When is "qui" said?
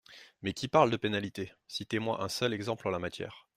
0.53-0.67